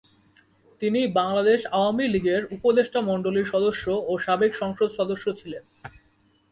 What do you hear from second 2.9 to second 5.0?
মণ্ডলীর সদস্য ও সাবেক সংসদ